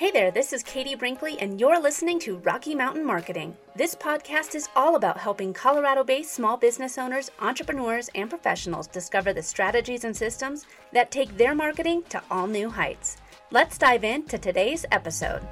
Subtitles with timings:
[0.00, 3.54] Hey there, this is Katie Brinkley, and you're listening to Rocky Mountain Marketing.
[3.76, 9.34] This podcast is all about helping Colorado based small business owners, entrepreneurs, and professionals discover
[9.34, 13.18] the strategies and systems that take their marketing to all new heights.
[13.50, 15.42] Let's dive into today's episode.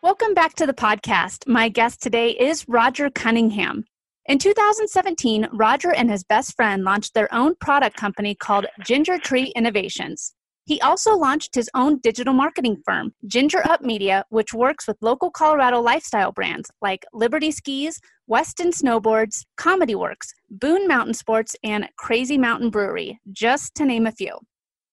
[0.00, 1.48] Welcome back to the podcast.
[1.48, 3.82] My guest today is Roger Cunningham.
[4.26, 9.52] In 2017, Roger and his best friend launched their own product company called Ginger Tree
[9.56, 10.34] Innovations.
[10.64, 15.30] He also launched his own digital marketing firm, Ginger Up Media, which works with local
[15.30, 22.38] Colorado lifestyle brands like Liberty Skis, Weston Snowboards, Comedy Works, Boone Mountain Sports, and Crazy
[22.38, 24.38] Mountain Brewery, just to name a few.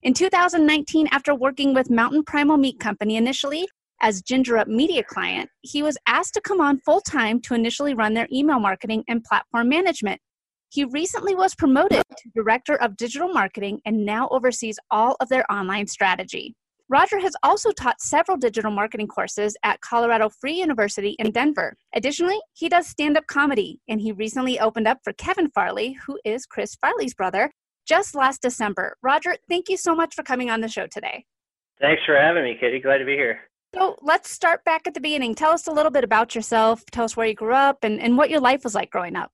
[0.02, 3.68] In 2019, after working with Mountain Primal Meat Company initially
[4.02, 7.94] as Ginger Up Media client, he was asked to come on full time to initially
[7.94, 10.20] run their email marketing and platform management.
[10.72, 15.44] He recently was promoted to Director of Digital Marketing and now oversees all of their
[15.52, 16.54] online strategy.
[16.90, 21.76] Roger has also taught several digital marketing courses at Colorado Free University in Denver.
[21.96, 26.20] Additionally, he does stand up comedy, and he recently opened up for Kevin Farley, who
[26.24, 27.52] is Chris Farley's brother,
[27.88, 28.96] just last December.
[29.02, 31.26] Roger, thank you so much for coming on the show today.
[31.82, 32.80] Thanks for having me, Katie.
[32.80, 33.40] Glad to be here.
[33.74, 35.34] So let's start back at the beginning.
[35.34, 36.84] Tell us a little bit about yourself.
[36.91, 39.32] Tell us where you grew up and, and what your life was like growing up.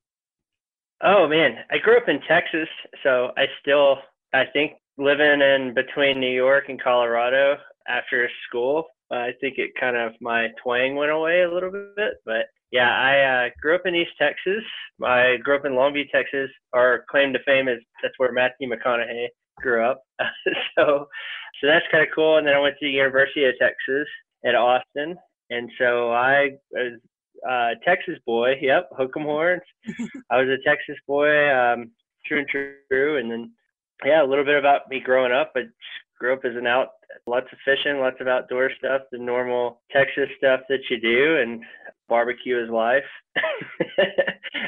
[1.03, 2.69] Oh man, I grew up in Texas,
[3.03, 3.97] so I still
[4.33, 9.97] I think living in between New York and Colorado after school, I think it kind
[9.97, 13.95] of my twang went away a little bit, but yeah, I uh, grew up in
[13.95, 14.63] East Texas.
[15.03, 16.49] I grew up in Longview, Texas.
[16.73, 19.27] Our claim to fame is that's where Matthew McConaughey
[19.61, 20.01] grew up.
[20.77, 21.07] so,
[21.61, 22.37] so that's kind of cool.
[22.37, 24.07] And then I went to the University of Texas
[24.45, 25.15] at Austin,
[25.51, 26.99] and so I was
[27.47, 28.55] uh, Texas boy.
[28.61, 29.61] Yep, hook 'em horns.
[30.31, 31.91] I was a Texas boy, um,
[32.25, 33.17] true and true.
[33.17, 33.51] And then,
[34.03, 35.53] yeah, a little bit about me growing up.
[35.55, 35.63] I
[36.19, 36.89] grew up as an out,
[37.27, 41.63] lots of fishing, lots of outdoor stuff, the normal Texas stuff that you do, and
[42.07, 43.03] barbecue is life.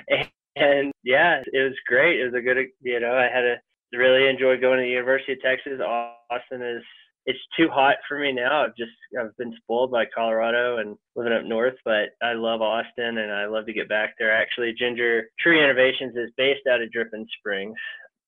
[0.10, 2.20] and, and yeah, it was great.
[2.20, 3.58] It was a good, you know, I had a
[3.94, 5.80] really enjoyed going to the University of Texas.
[5.82, 6.84] Austin is
[7.28, 8.64] it's too hot for me now.
[8.64, 13.18] I've just I've been spoiled by Colorado and living up north, but I love Austin
[13.18, 14.32] and I love to get back there.
[14.32, 17.76] Actually, Ginger Tree Innovations is based out of Dripping Springs,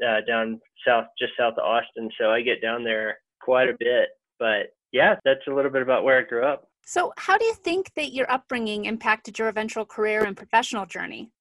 [0.05, 2.09] uh, down south, just south of Austin.
[2.19, 4.09] So I get down there quite a bit.
[4.37, 6.67] But yeah, that's a little bit about where I grew up.
[6.85, 11.31] So, how do you think that your upbringing impacted your eventual career and professional journey?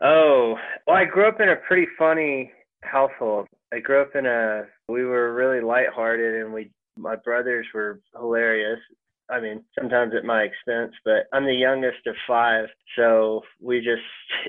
[0.00, 0.54] Oh,
[0.86, 3.48] well, I grew up in a pretty funny household.
[3.72, 8.80] I grew up in a we were really lighthearted and we my brothers were hilarious.
[9.28, 12.66] I mean, sometimes at my expense, but I'm the youngest of five,
[12.96, 14.02] so we just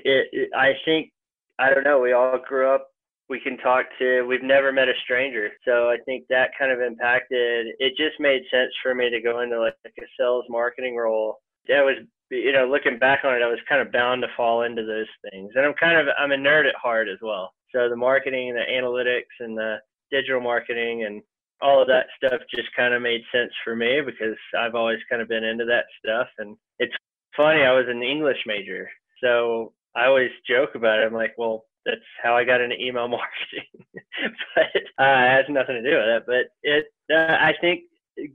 [0.04, 1.10] it, it I think
[1.58, 2.88] I don't know, we all grew up
[3.28, 5.50] we can talk to we've never met a stranger.
[5.66, 9.40] So i think that kind of impacted it just made sense for me to go
[9.40, 11.36] into like a sales marketing role.
[11.68, 11.96] That was
[12.30, 15.06] you know looking back on it i was kind of bound to fall into those
[15.30, 15.52] things.
[15.54, 17.52] And i'm kind of i'm a nerd at heart as well.
[17.74, 19.76] So the marketing, the analytics, and the
[20.10, 21.22] digital marketing, and
[21.60, 25.20] all of that stuff just kind of made sense for me because I've always kind
[25.22, 26.28] of been into that stuff.
[26.38, 26.94] And it's
[27.36, 28.88] funny, I was an English major,
[29.22, 31.06] so I always joke about it.
[31.06, 34.02] I'm like, well, that's how I got into email marketing,
[34.54, 36.22] but uh, it has nothing to do with it.
[36.26, 37.82] But it, uh, I think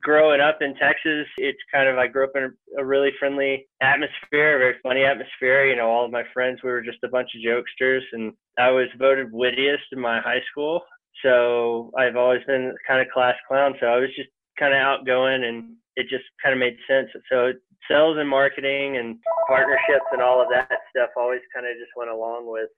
[0.01, 3.67] growing up in Texas, it's kind of I grew up in a, a really friendly
[3.81, 5.65] atmosphere, a very funny atmosphere.
[5.65, 8.71] You know, all of my friends we were just a bunch of jokesters, and I
[8.71, 10.81] was voted wittiest in my high school.
[11.21, 13.75] So I've always been kind of class clown.
[13.79, 14.29] So I was just
[14.59, 17.09] kind of outgoing, and it just kind of made sense.
[17.31, 17.51] So
[17.89, 22.09] sales and marketing and partnerships and all of that stuff always kind of just went
[22.09, 22.69] along with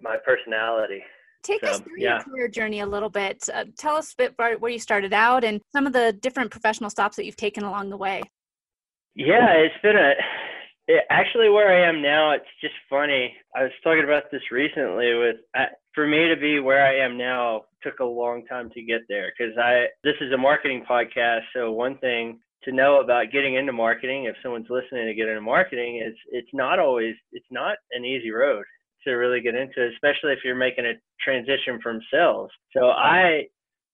[0.00, 1.02] my personality.
[1.42, 2.14] Take so, us through yeah.
[2.14, 3.46] your career journey a little bit.
[3.52, 6.88] Uh, tell us a bit where you started out and some of the different professional
[6.88, 8.22] stops that you've taken along the way.
[9.14, 10.14] Yeah, it's been a
[11.10, 12.32] actually where I am now.
[12.32, 13.34] It's just funny.
[13.54, 15.14] I was talking about this recently.
[15.14, 18.82] With uh, for me to be where I am now took a long time to
[18.82, 21.42] get there because I this is a marketing podcast.
[21.54, 25.40] So one thing to know about getting into marketing, if someone's listening to get into
[25.40, 28.64] marketing, is it's not always it's not an easy road
[29.04, 32.50] to really get into, especially if you're making a transition from sales.
[32.74, 33.44] So I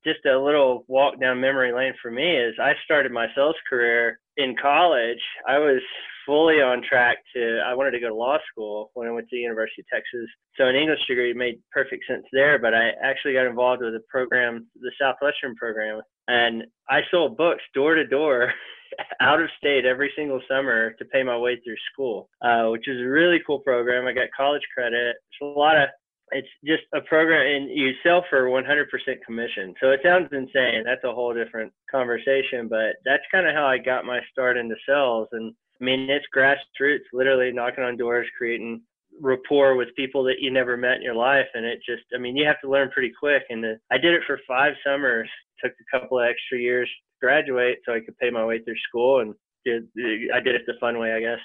[0.05, 4.19] just a little walk down memory lane for me is I started my sales career
[4.37, 5.21] in college.
[5.49, 5.81] I was
[6.27, 9.37] fully on track to I wanted to go to law school when I went to
[9.37, 10.29] the University of Texas.
[10.57, 14.03] So an English degree made perfect sense there, but I actually got involved with a
[14.09, 18.53] program, the Southwestern program, and I sold books door to door
[19.21, 23.01] out of state every single summer to pay my way through school, uh, which is
[23.01, 24.07] a really cool program.
[24.07, 25.17] I got college credit.
[25.41, 25.89] There's a lot of
[26.33, 28.87] it's just a program and you sell for 100%
[29.25, 29.75] commission.
[29.81, 30.85] So it sounds insane.
[30.85, 34.75] That's a whole different conversation, but that's kind of how I got my start into
[34.89, 35.29] sales.
[35.33, 38.83] And I mean, it's grassroots, literally knocking on doors, creating
[39.21, 41.47] rapport with people that you never met in your life.
[41.55, 43.43] And it just, I mean, you have to learn pretty quick.
[43.51, 45.29] And the, I did it for five summers,
[45.63, 48.79] took a couple of extra years to graduate so I could pay my way through
[48.89, 49.35] school and
[49.65, 49.89] did,
[50.35, 51.39] I did it the fun way, I guess.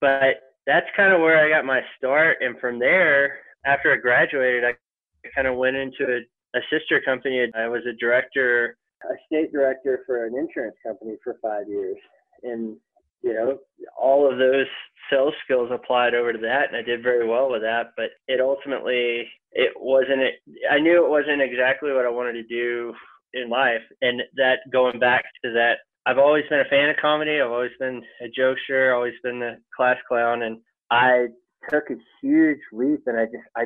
[0.00, 2.38] But that's kind of where I got my start.
[2.40, 4.74] And from there, after I graduated, I
[5.34, 7.46] kind of went into a, a sister company.
[7.54, 11.96] I was a director, a state director for an insurance company for five years.
[12.42, 12.76] And,
[13.22, 13.58] you know,
[14.00, 14.66] all of those
[15.10, 16.68] sales skills applied over to that.
[16.68, 17.92] And I did very well with that.
[17.96, 20.20] But it ultimately, it wasn't,
[20.70, 22.94] I knew it wasn't exactly what I wanted to do
[23.34, 23.82] in life.
[24.00, 27.40] And that going back to that, I've always been a fan of comedy.
[27.40, 30.42] I've always been a jokester, always been the class clown.
[30.42, 30.58] And
[30.90, 31.26] I
[31.70, 33.64] took a huge leap and I just I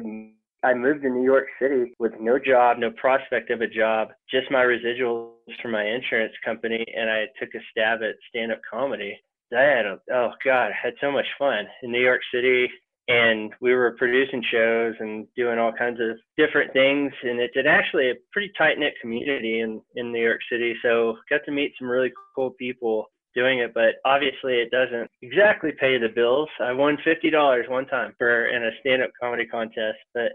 [0.64, 4.50] I moved to New York City with no job, no prospect of a job, just
[4.50, 9.18] my residuals from my insurance company, and I took a stab at stand-up comedy.
[9.52, 12.68] I had a, oh god, I had so much fun in New York City,
[13.08, 17.66] and we were producing shows and doing all kinds of different things, and it's an
[17.66, 20.74] actually a pretty tight knit community in in New York City.
[20.82, 25.72] So got to meet some really cool people doing it, but obviously it doesn't exactly
[25.78, 26.48] pay the bills.
[26.60, 30.32] I won fifty dollars one time for in a stand-up comedy contest, but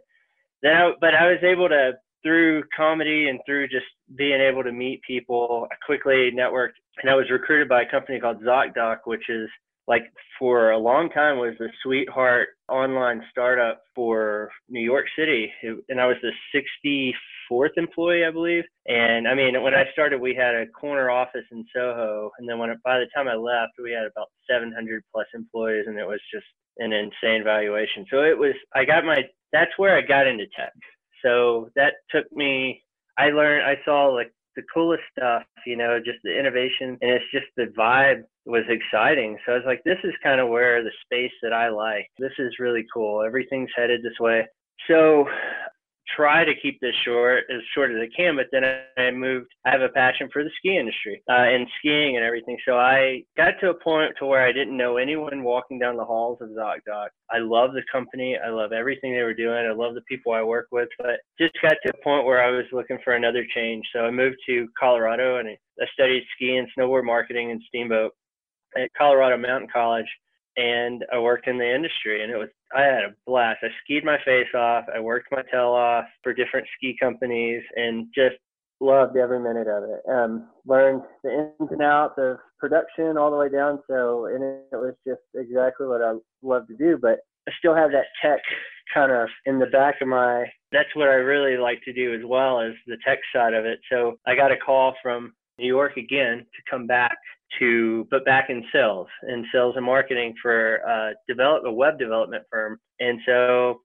[0.62, 3.86] then I, but I was able to through comedy and through just
[4.16, 8.20] being able to meet people, I quickly networked, and I was recruited by a company
[8.20, 9.48] called ZocDoc, which is
[9.88, 10.04] like
[10.38, 15.52] for a long time was the sweetheart online startup for New York City.
[15.88, 16.32] And I was the
[17.52, 18.64] 64th employee, I believe.
[18.88, 22.32] And I mean, when I started, we had a corner office in Soho.
[22.40, 25.98] And then when by the time I left, we had about 700 plus employees and
[25.98, 26.46] it was just
[26.78, 28.06] an insane valuation.
[28.12, 30.74] So it was, I got my, that's where I got into tech.
[31.24, 32.84] So that took me,
[33.18, 37.26] I learned, I saw like the coolest stuff, you know, just the innovation and it's
[37.32, 39.38] just the vibe was exciting.
[39.46, 42.08] So I was like, this is kind of where the space that I like.
[42.18, 43.24] This is really cool.
[43.24, 44.46] Everything's headed this way.
[44.88, 45.26] So
[46.15, 48.63] try to keep this short as short as I can, but then
[48.98, 49.48] I moved.
[49.65, 52.57] I have a passion for the ski industry uh, and skiing and everything.
[52.65, 56.06] So I got to a point to where I didn't know anyone walking down the
[56.06, 57.07] halls of ZocDoc.
[57.31, 58.38] I love the company.
[58.38, 59.65] I love everything they were doing.
[59.65, 62.51] I love the people I work with, but just got to a point where I
[62.51, 63.86] was looking for another change.
[63.94, 68.12] So I moved to Colorado and I studied ski and snowboard marketing and steamboat
[68.77, 70.07] at Colorado Mountain College
[70.57, 73.60] and I worked in the industry and it was I had a blast.
[73.64, 74.86] I skied my face off.
[74.94, 78.36] I worked my tail off for different ski companies and just
[78.80, 80.02] loved every minute of it.
[80.10, 83.80] Um, learned the ins and outs of production all the way down.
[83.88, 86.98] So and it, was just exactly what I love to do.
[87.02, 88.42] But I still have that tech
[88.94, 92.22] kind of in the back of my that's what I really like to do as
[92.25, 93.80] well as the tech side of it.
[93.92, 97.18] So I got a call from New York again to come back
[97.60, 102.44] to but back in sales in sales and marketing for uh, develop a web development
[102.52, 102.80] firm.
[103.00, 103.82] And so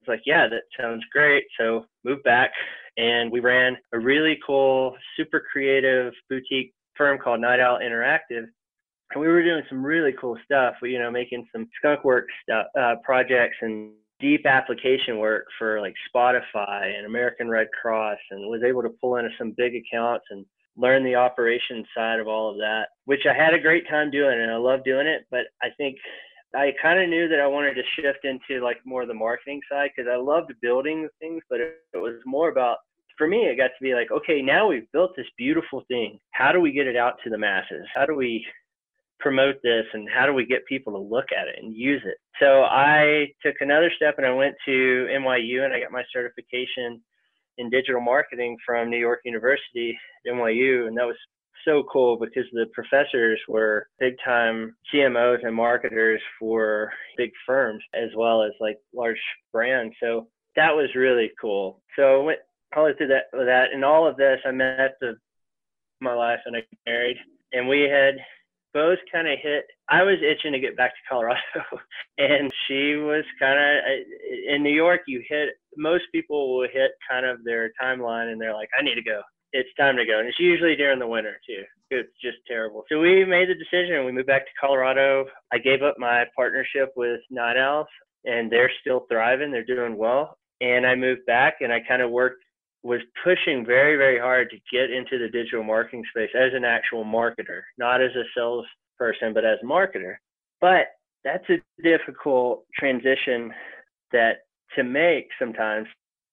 [0.00, 1.44] it's like, yeah, that sounds great.
[1.58, 2.50] So moved back
[2.96, 8.46] and we ran a really cool, super creative boutique firm called Night Owl Interactive.
[9.10, 12.96] And we were doing some really cool stuff, you know, making some skunkworks stuff, uh,
[13.04, 18.82] projects and deep application work for like Spotify and American Red Cross and was able
[18.82, 20.44] to pull into some big accounts and
[20.78, 24.40] learn the operations side of all of that, which I had a great time doing
[24.40, 25.26] and I love doing it.
[25.30, 25.96] But I think
[26.54, 29.60] I kind of knew that I wanted to shift into like more of the marketing
[29.70, 32.78] side because I loved building things, but it, it was more about
[33.18, 36.20] for me, it got to be like, okay, now we've built this beautiful thing.
[36.30, 37.84] How do we get it out to the masses?
[37.92, 38.46] How do we
[39.18, 42.16] promote this and how do we get people to look at it and use it?
[42.40, 47.02] So I took another step and I went to NYU and I got my certification
[47.58, 51.16] in digital marketing from New York University, NYU, and that was
[51.64, 58.08] so cool because the professors were big time CMOs and marketers for big firms as
[58.16, 59.20] well as like large
[59.52, 59.94] brands.
[60.00, 61.82] So that was really cool.
[61.96, 62.38] So I went
[62.72, 65.14] probably through that with that and all of this I met the
[66.00, 67.16] my life and I married
[67.52, 68.16] and we had
[68.74, 71.40] both kind of hit I was itching to get back to Colorado
[72.18, 73.84] and she was kind of
[74.48, 78.54] in New York you hit most people will hit kind of their timeline and they're
[78.54, 79.20] like I need to go.
[79.52, 80.18] It's time to go.
[80.18, 81.62] And it's usually during the winter too.
[81.90, 82.84] It's just terrible.
[82.90, 85.24] So we made the decision we moved back to Colorado.
[85.52, 87.86] I gave up my partnership with Night Owls
[88.24, 89.50] and they're still thriving.
[89.50, 90.36] They're doing well.
[90.60, 92.42] And I moved back and I kind of worked
[92.84, 97.04] was pushing very very hard to get into the digital marketing space as an actual
[97.04, 98.64] marketer not as a sales
[98.98, 100.16] person, but as a marketer.
[100.60, 100.88] But
[101.24, 103.52] that's a difficult transition
[104.12, 104.38] that
[104.76, 105.86] to make sometimes.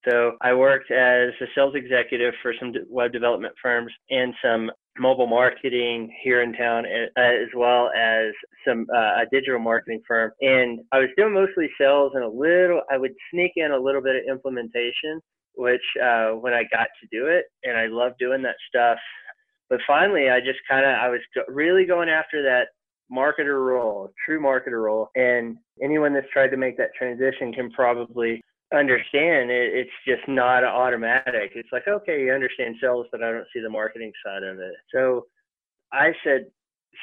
[0.08, 5.26] So I worked as a sales executive for some web development firms and some mobile
[5.26, 6.84] marketing here in town,
[7.16, 8.32] as well as
[8.66, 10.30] some uh, a digital marketing firm.
[10.40, 12.82] And I was doing mostly sales and a little.
[12.90, 15.20] I would sneak in a little bit of implementation,
[15.54, 18.98] which uh, when I got to do it, and I love doing that stuff.
[19.68, 22.68] But finally, I just kind of I was really going after that
[23.10, 25.08] marketer role, true marketer role.
[25.14, 28.42] And anyone that's tried to make that transition can probably
[28.74, 31.52] understand it, it's just not automatic.
[31.54, 34.74] It's like, okay, you understand sales, but I don't see the marketing side of it.
[34.92, 35.26] So
[35.92, 36.46] I said,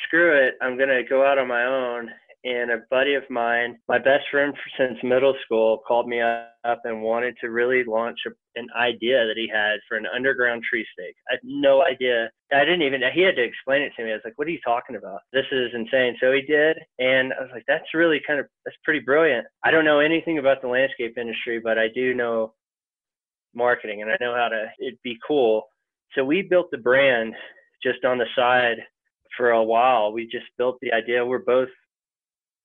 [0.05, 0.55] screw it.
[0.61, 2.09] I'm going to go out on my own
[2.45, 7.01] and a buddy of mine, my best friend since middle school, called me up and
[7.01, 11.15] wanted to really launch a, an idea that he had for an underground tree stake.
[11.29, 12.29] I had no idea.
[12.51, 14.11] I didn't even, he had to explain it to me.
[14.11, 15.21] I was like, what are you talking about?
[15.31, 16.17] This is insane.
[16.19, 16.77] So he did.
[16.99, 19.47] And I was like, that's really kind of, that's pretty brilliant.
[19.63, 22.53] I don't know anything about the landscape industry, but I do know
[23.55, 25.63] marketing and I know how to, it'd be cool.
[26.13, 27.33] So we built the brand
[27.81, 28.77] just on the side
[29.37, 30.11] for a while.
[30.11, 31.25] We just built the idea.
[31.25, 31.69] We're both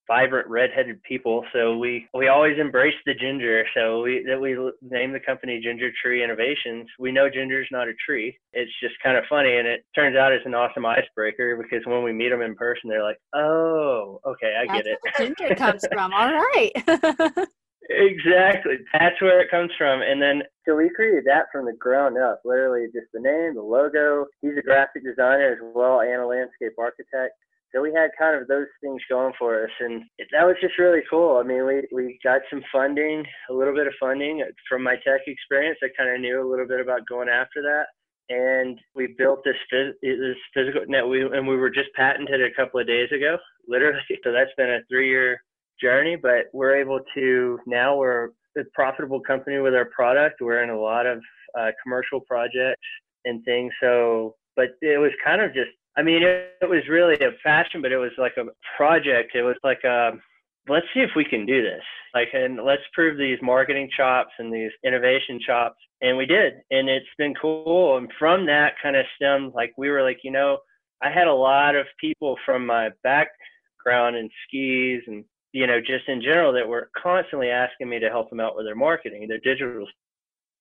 [0.08, 1.44] vibrant redheaded people.
[1.52, 3.64] So we we always embrace the ginger.
[3.76, 6.88] So we that we name the company Ginger Tree Innovations.
[6.98, 8.36] We know ginger's not a tree.
[8.52, 12.02] It's just kind of funny, and it turns out it's an awesome icebreaker because when
[12.02, 15.84] we meet them in person, they're like, "Oh, okay, I That's get it." ginger comes
[15.92, 16.12] from.
[16.12, 16.72] All right.
[17.90, 18.78] exactly.
[18.92, 20.02] That's where it comes from.
[20.02, 22.40] And then so we created that from the ground up.
[22.44, 24.26] Literally just the name, the logo.
[24.40, 27.34] He's a graphic designer as well and a landscape architect
[27.74, 31.02] so we had kind of those things going for us and that was just really
[31.10, 31.38] cool.
[31.38, 35.22] I mean we we got some funding a little bit of funding from my tech
[35.26, 35.78] experience.
[35.82, 37.86] I kind of knew a little bit about going after that
[38.30, 39.56] and we built this
[40.02, 43.36] this physical net we and we were just patented a couple of days ago
[43.68, 44.00] literally.
[44.24, 45.42] So that's been a three year
[45.80, 50.40] journey but we're able to now we're a profitable company with our product.
[50.40, 51.20] We're in a lot of
[51.58, 52.86] uh, commercial projects
[53.24, 57.14] and things so but it was kind of just I mean, it, it was really
[57.14, 58.44] a passion, but it was like a
[58.76, 59.34] project.
[59.34, 60.22] It was like a um,
[60.68, 61.82] let's see if we can do this.
[62.14, 65.76] Like, and let's prove these marketing chops and these innovation chops.
[66.00, 66.54] And we did.
[66.70, 67.96] And it's been cool.
[67.96, 70.58] And from that kind of stemmed, like, we were like, you know,
[71.02, 76.08] I had a lot of people from my background in skis and, you know, just
[76.08, 79.38] in general that were constantly asking me to help them out with their marketing, their
[79.38, 79.86] digital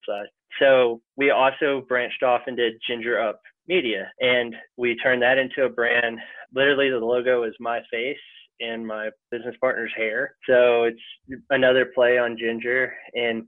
[0.06, 0.27] side.
[0.60, 4.12] So we also branched off and did Ginger Up media.
[4.20, 6.20] And we turned that into a brand.
[6.54, 8.18] Literally, the logo is my face
[8.60, 10.36] and my business partner's hair.
[10.48, 13.44] So it's another play on ginger and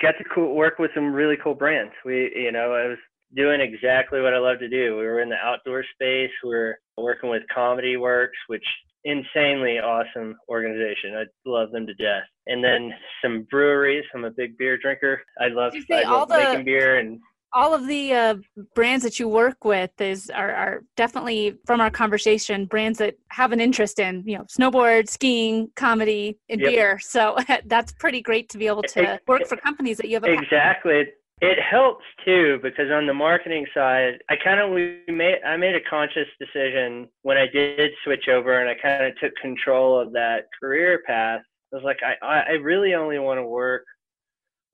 [0.00, 1.92] got to cool, work with some really cool brands.
[2.04, 2.98] We, you know, I was
[3.34, 4.96] doing exactly what I love to do.
[4.96, 6.30] We were in the outdoor space.
[6.44, 8.64] We are working with Comedy Works, which
[9.04, 11.14] insanely awesome organization.
[11.16, 12.24] I love them to death.
[12.46, 14.04] And then some breweries.
[14.14, 15.22] I'm a big beer drinker.
[15.40, 17.20] I love, I love the, making beer and
[17.56, 18.34] all of the uh,
[18.74, 23.50] brands that you work with is are, are, definitely from our conversation brands that have
[23.50, 26.70] an interest in you know snowboard skiing comedy and yep.
[26.70, 27.36] beer so
[27.66, 31.04] that's pretty great to be able to it, work for companies that you have exactly.
[31.42, 35.74] It helps too because on the marketing side i kind of we made i made
[35.74, 40.12] a conscious decision when i did switch over and i kind of took control of
[40.12, 41.42] that career path.
[41.72, 43.84] I was like i i really only want to work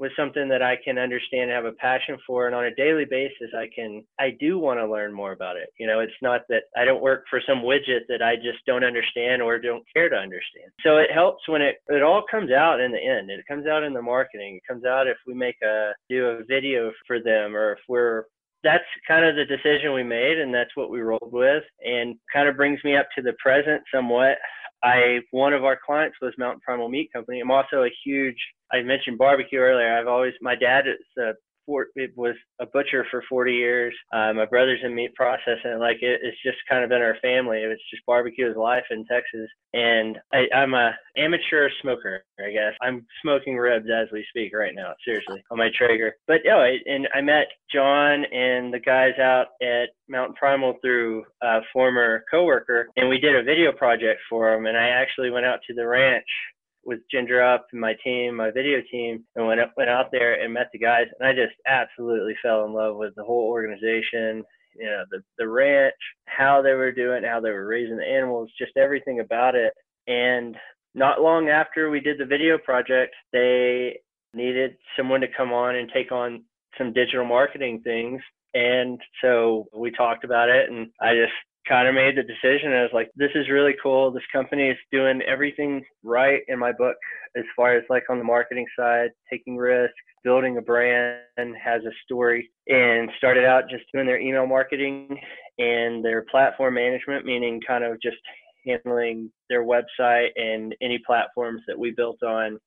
[0.02, 2.49] with something that I can understand and have a passion for.
[2.49, 5.68] And on a daily basis, I can, I do want to learn more about it.
[5.78, 8.82] You know, it's not that I don't work for some widget that I just don't
[8.82, 10.73] understand or don't care to understand.
[10.85, 13.30] So it helps when it, it all comes out in the end.
[13.30, 14.56] It comes out in the marketing.
[14.56, 18.25] It comes out if we make a, do a video for them or if we're,
[18.64, 22.49] that's kind of the decision we made and that's what we rolled with and kind
[22.49, 24.37] of brings me up to the present somewhat.
[24.83, 27.41] I one of our clients was Mountain Primal Meat Company.
[27.41, 28.37] I'm also a huge.
[28.73, 29.97] I mentioned barbecue earlier.
[29.99, 31.33] I've always my dad is a
[31.66, 33.95] for, it was a butcher for 40 years.
[34.12, 35.78] Uh, my brother's in meat processing.
[35.78, 37.59] Like it, it's just kind of in our family.
[37.59, 39.49] It's just barbecue is life in Texas.
[39.75, 42.75] And I, I'm a amateur smoker, I guess.
[42.83, 46.14] I'm smoking ribs as we speak right now, seriously, on my Traeger.
[46.26, 51.61] But yeah, and I met John and the guys out at Mountain Primal through a
[51.73, 54.66] former coworker, and we did a video project for them.
[54.66, 56.26] And I actually went out to the ranch
[56.85, 60.43] with Ginger Up and my team, my video team, and went up, went out there
[60.43, 64.43] and met the guys, and I just absolutely fell in love with the whole organization.
[64.75, 65.95] You know, the the ranch,
[66.27, 69.73] how they were doing, how they were raising the animals, just everything about it.
[70.07, 70.57] And
[70.95, 73.99] not long after we did the video project, they
[74.35, 76.45] needed someone to come on and take on
[76.79, 78.21] some digital marketing things.
[78.55, 81.33] And so we talked about it, and I just
[81.69, 82.73] kind of made the decision.
[82.73, 84.11] I was like, this is really cool.
[84.11, 86.97] This company is doing everything right in my book
[87.37, 91.21] as far as like on the marketing side, taking risks, building a brand,
[91.62, 95.09] has a story, and started out just doing their email marketing
[95.59, 98.16] and their platform management, meaning kind of just
[98.66, 102.59] handling their website and any platforms that we built on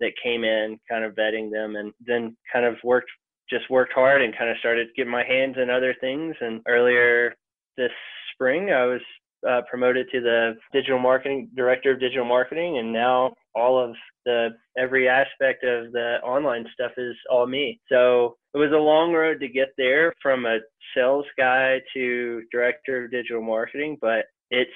[0.00, 3.10] that came in, kind of vetting them, and then kind of worked
[3.50, 6.34] just worked hard and kind of started getting my hands in other things.
[6.40, 7.34] And earlier
[7.76, 7.90] this
[8.34, 9.00] spring, I was
[9.48, 14.50] uh, promoted to the digital marketing director of digital marketing, and now all of the
[14.78, 17.80] every aspect of the online stuff is all me.
[17.90, 20.58] So it was a long road to get there from a
[20.94, 24.70] sales guy to director of digital marketing, but it's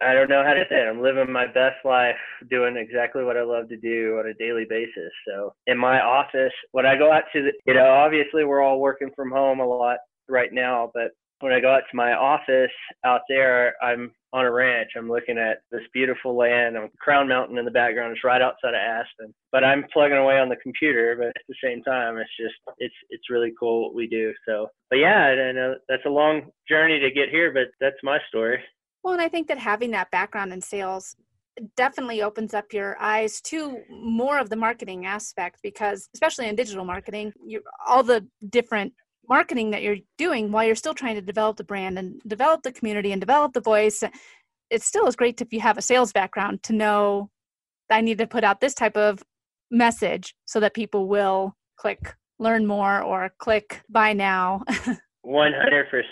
[0.00, 0.88] I don't know how to say it.
[0.88, 2.14] I'm living my best life
[2.48, 5.10] doing exactly what I love to do on a daily basis.
[5.26, 8.78] So in my office, when I go out to the, you know, obviously we're all
[8.78, 12.70] working from home a lot right now, but when I go out to my office
[13.04, 14.90] out there, I'm on a ranch.
[14.96, 16.76] I'm looking at this beautiful land.
[16.76, 18.12] I'm Crown Mountain in the background.
[18.12, 19.32] It's right outside of Aspen.
[19.52, 21.16] But I'm plugging away on the computer.
[21.18, 24.32] But at the same time, it's just it's it's really cool what we do.
[24.46, 28.18] So, but yeah, I know that's a long journey to get here, but that's my
[28.28, 28.58] story.
[29.02, 31.16] Well, and I think that having that background in sales
[31.76, 36.84] definitely opens up your eyes to more of the marketing aspect because especially in digital
[36.84, 38.92] marketing you all the different
[39.28, 42.72] marketing that you're doing while you're still trying to develop the brand and develop the
[42.72, 44.02] community and develop the voice
[44.70, 47.30] it still is great if you have a sales background to know
[47.90, 49.22] i need to put out this type of
[49.70, 54.62] message so that people will click learn more or click buy now.
[55.26, 55.50] 100%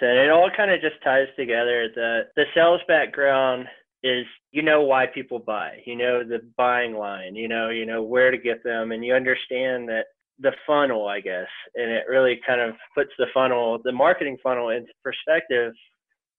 [0.02, 1.88] it all kind of just ties together.
[1.94, 3.66] The the sales background
[4.02, 8.02] is you know why people buy you know the buying line you know you know
[8.02, 10.04] where to get them and you understand that
[10.40, 14.71] the funnel, I guess, and it really kind of puts the funnel, the marketing funnel,
[14.71, 15.73] into perspective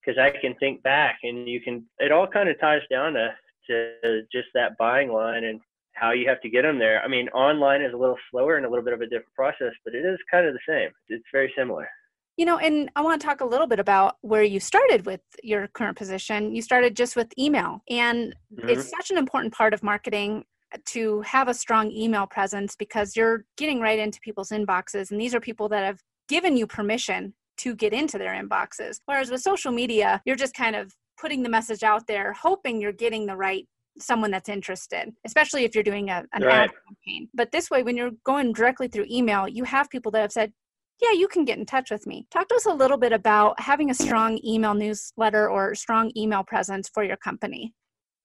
[0.00, 1.84] because I can think back and you can.
[1.98, 3.30] It all kind of ties down to
[3.70, 5.60] to just that buying line and
[5.92, 7.02] how you have to get them there.
[7.02, 9.72] I mean, online is a little slower and a little bit of a different process,
[9.84, 10.90] but it is kind of the same.
[11.08, 11.88] It's very similar.
[12.36, 15.20] You know, and I want to talk a little bit about where you started with
[15.42, 16.54] your current position.
[16.54, 18.68] You started just with email, and mm-hmm.
[18.68, 20.44] it's such an important part of marketing
[20.86, 25.34] to have a strong email presence because you're getting right into people's inboxes and these
[25.34, 29.72] are people that have given you permission to get into their inboxes whereas with social
[29.72, 33.66] media you're just kind of putting the message out there hoping you're getting the right
[33.98, 36.64] someone that's interested especially if you're doing a, an right.
[36.64, 40.20] ad campaign but this way when you're going directly through email you have people that
[40.20, 40.52] have said
[41.00, 42.26] yeah, you can get in touch with me.
[42.30, 46.42] Talk to us a little bit about having a strong email newsletter or strong email
[46.42, 47.72] presence for your company.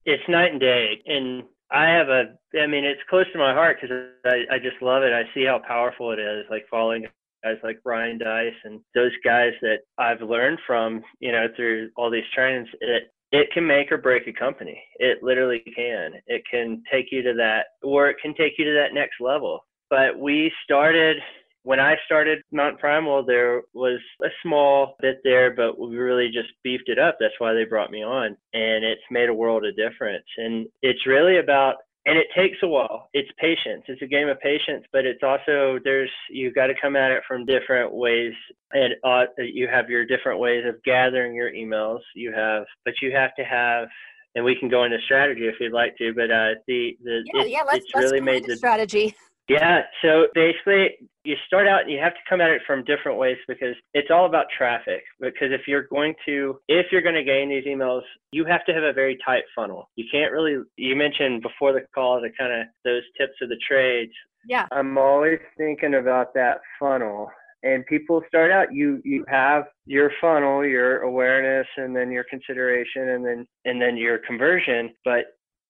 [0.06, 1.02] It's night and day.
[1.06, 3.95] And I have a, I mean, it's close to my heart because
[4.26, 5.13] I, I just love it.
[5.13, 7.06] I see how powerful it is, like following
[7.43, 12.10] guys like Ryan Deiss and those guys that I've learned from, you know, through all
[12.10, 12.67] these trainings.
[12.82, 14.80] It it can make or break a company.
[14.97, 16.12] It literally can.
[16.28, 19.60] It can take you to that, or it can take you to that next level.
[19.89, 21.17] But we started
[21.63, 26.49] when I started Mount Primal, there was a small bit there, but we really just
[26.63, 27.17] beefed it up.
[27.19, 28.38] That's why they brought me on.
[28.54, 30.26] And it's made a world of difference.
[30.38, 33.08] And it's really about, and it takes a while.
[33.13, 33.84] It's patience.
[33.88, 37.23] It's a game of patience, but it's also, there's, you've got to come at it
[37.26, 38.34] from different ways.
[38.73, 41.99] And uh, you have your different ways of gathering your emails.
[42.13, 43.88] You have, but you have to have,
[44.36, 47.41] and we can go into strategy if you'd like to, but uh, the, the, yeah,
[47.43, 49.15] it, yeah, let's, it's let's really made the strategy.
[49.50, 53.18] Yeah, so basically, you start out and you have to come at it from different
[53.18, 55.04] ways because it's all about traffic.
[55.20, 58.74] Because if you're going to, if you're going to gain these emails, you have to
[58.74, 59.90] have a very tight funnel.
[59.96, 63.60] You can't really, you mentioned before the call the kind of those tips of the
[63.68, 64.14] trades.
[64.48, 64.68] Yeah.
[64.72, 67.30] I'm always thinking about that funnel.
[67.64, 73.10] And people start out, you you have your funnel, your awareness, and then your consideration,
[73.10, 74.94] and then and then your conversion.
[75.06, 75.28] But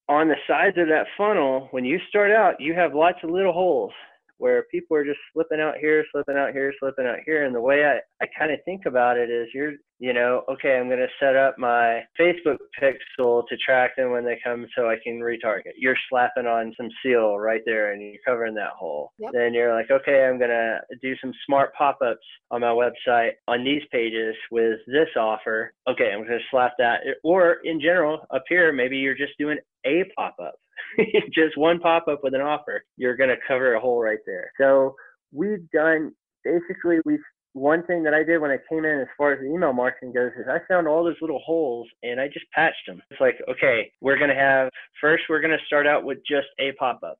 [0.10, 3.54] on the sides of that funnel, when you start out, you have lots of little
[3.54, 3.94] holes
[4.38, 7.46] where people are just slipping out here, slipping out here, slipping out here.
[7.46, 10.78] And the way I, I kind of think about it is you're, you know, okay,
[10.78, 14.90] I'm going to set up my Facebook pixel to track them when they come so
[14.90, 15.74] I can retarget.
[15.78, 19.12] You're slapping on some seal right there and you're covering that hole.
[19.20, 19.32] Yep.
[19.34, 23.32] Then you're like, okay, I'm going to do some smart pop ups on my website
[23.48, 25.74] on these pages with this offer.
[25.88, 27.02] Okay, I'm going to slap that.
[27.24, 30.56] Or in general, up here, maybe you're just doing a pop up
[31.34, 34.52] just one pop up with an offer, you're going to cover a hole right there.
[34.60, 34.96] So
[35.32, 37.20] we've done basically we've
[37.54, 40.12] one thing that I did when I came in as far as the email marketing
[40.12, 43.02] goes is I found all those little holes and I just patched them.
[43.12, 46.48] It's like, okay, we're going to have first we're going to start out with just
[46.60, 47.20] a pop up.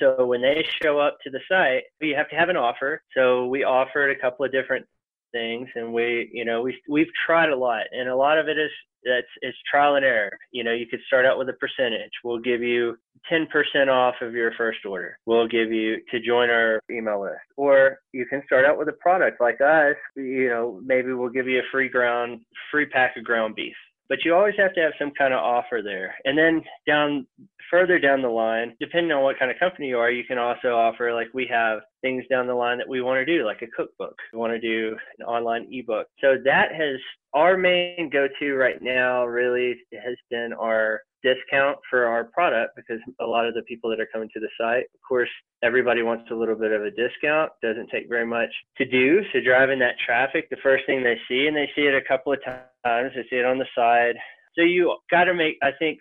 [0.00, 3.02] So when they show up to the site, you have to have an offer.
[3.16, 4.86] So we offered a couple of different
[5.34, 8.56] things and we you know we we've tried a lot and a lot of it
[8.56, 8.70] is
[9.04, 10.32] that's it's trial and error.
[10.50, 12.10] You know you could start out with a percentage.
[12.24, 12.96] We'll give you
[13.30, 13.46] 10%
[13.88, 15.18] off of your first order.
[15.26, 17.40] We'll give you to join our email list.
[17.56, 19.96] Or you can start out with a product like us.
[20.16, 23.76] You know maybe we'll give you a free ground free pack of ground beef
[24.08, 26.14] but you always have to have some kind of offer there.
[26.24, 27.26] And then down
[27.70, 30.74] further down the line, depending on what kind of company you are, you can also
[30.74, 33.66] offer like we have things down the line that we want to do, like a
[33.66, 34.14] cookbook.
[34.32, 36.06] We want to do an online ebook.
[36.20, 37.00] So that has
[37.32, 43.26] our main go-to right now really has been our discount for our product because a
[43.26, 45.30] lot of the people that are coming to the site, of course,
[45.62, 47.50] everybody wants a little bit of a discount.
[47.62, 49.22] Doesn't take very much to do.
[49.32, 52.32] So driving that traffic, the first thing they see, and they see it a couple
[52.32, 54.16] of times, Uh, they see it on the side.
[54.56, 55.98] So you got to make, I think,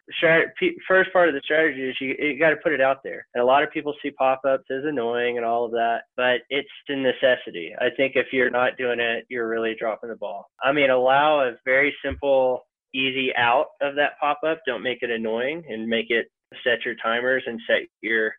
[0.88, 3.26] first part of the strategy is you, you got to put it out there.
[3.34, 6.70] And a lot of people see pop-ups as annoying and all of that, but it's
[6.88, 7.74] a necessity.
[7.80, 10.46] I think if you're not doing it, you're really dropping the ball.
[10.64, 14.60] I mean, allow a very simple easy out of that pop up.
[14.68, 16.28] Don't make it annoying and make it
[16.64, 18.34] set your timers and set your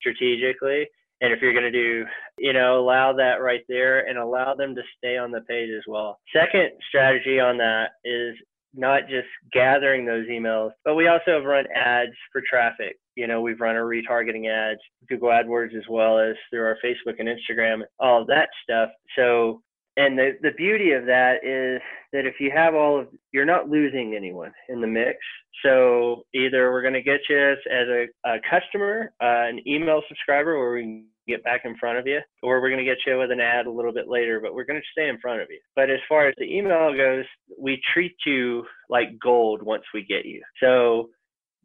[0.00, 0.88] strategically.
[1.22, 2.04] And if you're going to do,
[2.38, 5.84] you know, allow that right there and allow them to stay on the page as
[5.86, 6.18] well.
[6.34, 8.34] Second strategy on that is
[8.74, 12.98] not just gathering those emails, but we also have run ads for traffic.
[13.14, 17.20] You know, we've run our retargeting ads, Google AdWords, as well as through our Facebook
[17.20, 18.90] and Instagram, all that stuff.
[19.16, 19.62] So
[19.96, 21.80] and the, the beauty of that is
[22.12, 25.18] that if you have all of you're not losing anyone in the mix
[25.62, 30.58] so either we're going to get you as, a, a, customer uh, an email subscriber
[30.58, 33.30] where we get back in front of you or we're going to get you with
[33.30, 35.58] an ad a little bit later but we're going to stay in front of you
[35.76, 37.24] but as far as the email goes
[37.58, 41.08] we treat you like gold once we get you so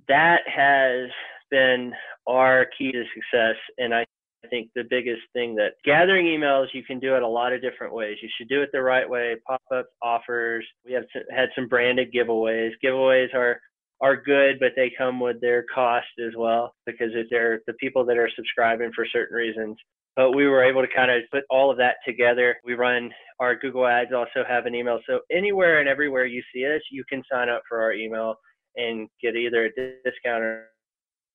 [0.08, 1.10] that has
[1.50, 1.92] been
[2.28, 4.06] our key to success and i
[4.50, 7.94] think the biggest thing that gathering emails, you can do it a lot of different
[7.94, 8.18] ways.
[8.22, 9.36] You should do it the right way.
[9.46, 10.66] Pop ups, offers.
[10.86, 12.72] We have had some branded giveaways.
[12.84, 13.60] Giveaways are
[14.02, 18.06] are good, but they come with their cost as well because if they're the people
[18.06, 19.78] that are subscribing for certain reasons.
[20.16, 22.58] But we were able to kind of put all of that together.
[22.64, 25.00] We run our Google Ads also have an email.
[25.08, 28.36] So anywhere and everywhere you see us, you can sign up for our email
[28.76, 30.70] and get either a discount or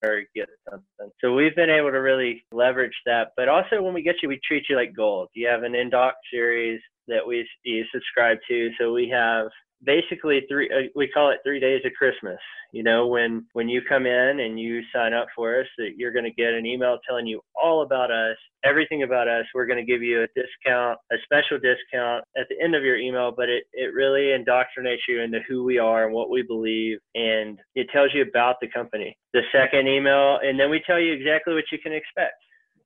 [0.04, 1.12] or get something.
[1.20, 3.28] So we've been able to really leverage that.
[3.36, 5.28] But also when we get you, we treat you like gold.
[5.34, 8.70] You have an in-doc series that we you subscribe to.
[8.80, 9.46] So we have
[9.84, 12.38] basically three uh, we call it three days of christmas.
[12.72, 16.12] You know when when you come in and you sign up for us that you're
[16.12, 19.44] going to get an email telling you all about us everything about us.
[19.54, 22.96] We're going to give you a discount a special discount at the end of your
[22.96, 26.98] email but it, it really indoctrinates you into who we are and what we believe
[27.14, 29.16] and it tells you about the company.
[29.32, 32.34] The second email and then we tell you exactly what you can expect.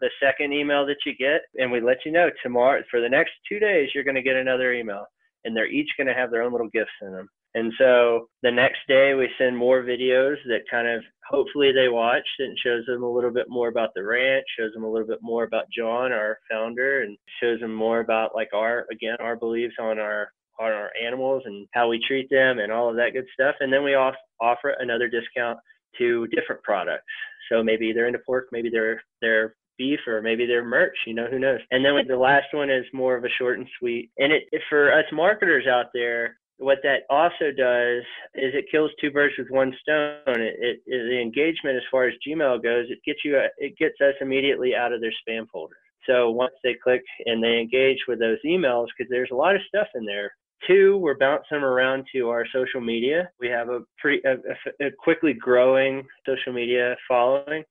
[0.01, 3.33] The second email that you get and we let you know tomorrow for the next
[3.49, 5.07] two days you're going to get another email
[5.47, 7.29] and they're each going to have their own little gifts in them.
[7.55, 12.27] And so the next day we send more videos that kind of hopefully they watch
[12.39, 15.21] and shows them a little bit more about the ranch, shows them a little bit
[15.23, 19.77] more about John, our founder, and shows them more about like our again our beliefs
[19.81, 20.29] on our
[20.61, 23.55] on our animals and how we treat them and all of that good stuff.
[23.61, 25.59] And then we off, offer another discount
[25.99, 27.05] to different products.
[27.51, 31.27] So maybe they're into pork, maybe they're they're beef or maybe their merch, you know,
[31.31, 31.61] who knows.
[31.71, 34.11] And then the last one is more of a short and sweet.
[34.19, 38.03] And it for us marketers out there, what that also does
[38.35, 40.23] is it kills two birds with one stone.
[40.27, 44.15] It, it, the engagement as far as Gmail goes, it gets you it gets us
[44.21, 45.77] immediately out of their spam folder.
[46.07, 49.63] So once they click and they engage with those emails, because there's a lot of
[49.69, 50.33] stuff in there.
[50.67, 53.29] Two, we're bouncing around to our social media.
[53.39, 57.63] We have a pretty a, a quickly growing social media following.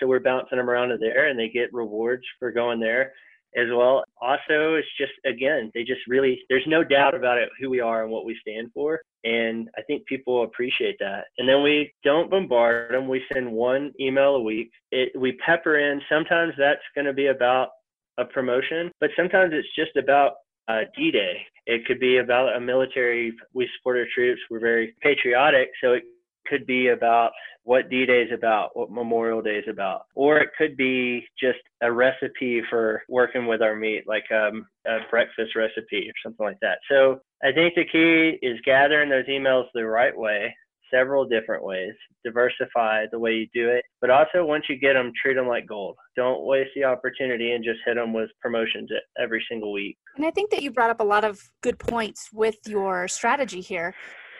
[0.00, 3.12] So we're bouncing them around to there and they get rewards for going there
[3.56, 4.04] as well.
[4.20, 8.02] Also, it's just, again, they just really, there's no doubt about it who we are
[8.02, 9.00] and what we stand for.
[9.24, 11.24] And I think people appreciate that.
[11.38, 13.08] And then we don't bombard them.
[13.08, 14.70] We send one email a week.
[14.92, 16.00] It, we pepper in.
[16.08, 17.70] Sometimes that's going to be about
[18.18, 20.34] a promotion, but sometimes it's just about
[20.68, 21.38] uh, D-Day.
[21.66, 23.32] It could be about a military.
[23.54, 24.40] We support our troops.
[24.50, 26.04] We're very patriotic, so it
[26.46, 27.32] could be about
[27.64, 31.58] what D Day is about, what Memorial Day is about, or it could be just
[31.82, 36.58] a recipe for working with our meat, like um, a breakfast recipe or something like
[36.62, 36.78] that.
[36.90, 40.54] So I think the key is gathering those emails the right way,
[40.92, 41.92] several different ways,
[42.24, 45.66] diversify the way you do it, but also once you get them, treat them like
[45.66, 45.96] gold.
[46.16, 49.96] Don't waste the opportunity and just hit them with promotions every single week.
[50.16, 53.60] And I think that you brought up a lot of good points with your strategy
[53.60, 53.94] here.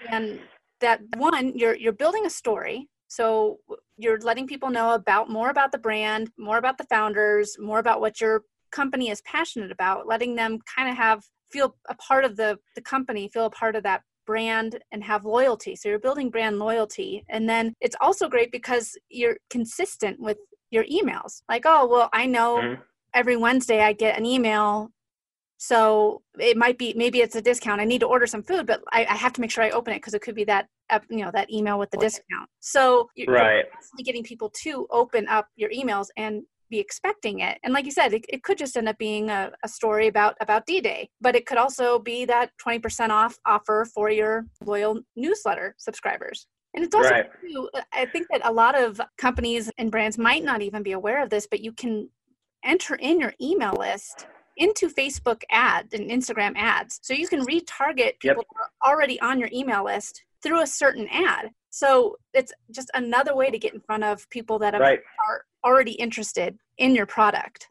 [0.08, 0.40] And
[0.80, 3.58] that one you're you're building a story so
[3.98, 8.00] you're letting people know about more about the brand more about the founders more about
[8.00, 12.36] what you're company is passionate about, letting them kind of have feel a part of
[12.36, 15.74] the the company, feel a part of that brand and have loyalty.
[15.74, 17.24] So you're building brand loyalty.
[17.28, 20.38] And then it's also great because you're consistent with
[20.70, 21.42] your emails.
[21.48, 22.82] Like, oh, well, I know mm-hmm.
[23.12, 24.90] every Wednesday I get an email
[25.62, 27.82] so it might be maybe it's a discount.
[27.82, 29.92] I need to order some food, but I, I have to make sure I open
[29.92, 30.68] it because it could be that
[31.10, 32.48] you know that email with the discount.
[32.60, 33.66] So you're, right.
[33.98, 37.58] you're getting people to open up your emails and be expecting it.
[37.62, 40.34] And like you said, it, it could just end up being a, a story about
[40.40, 45.74] about D-Day, but it could also be that 20% off offer for your loyal newsletter
[45.76, 46.46] subscribers.
[46.72, 47.26] And it's also, right.
[47.42, 50.92] too, uh, I think that a lot of companies and brands might not even be
[50.92, 52.08] aware of this, but you can
[52.64, 54.26] enter in your email list
[54.60, 57.00] into Facebook ads and Instagram ads.
[57.02, 58.36] So you can retarget people yep.
[58.36, 61.50] Who are already on your email list through a certain ad.
[61.70, 65.00] So it's just another way to get in front of people that right.
[65.26, 67.68] are already interested in your product.